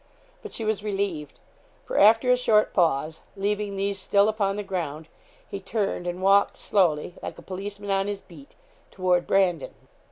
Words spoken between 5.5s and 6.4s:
turned, and